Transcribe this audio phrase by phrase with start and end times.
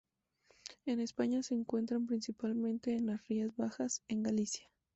[0.87, 4.67] En España se encuentran principalmente en las Rías Bajas, en Galicia.